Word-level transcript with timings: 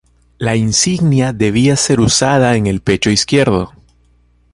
La 0.39 0.55
insignia 0.55 1.31
debía 1.31 1.75
ser 1.75 1.99
usada 1.99 2.55
en 2.57 2.65
el 2.65 2.81
pecho 2.81 3.11
izquierdo. 3.11 3.71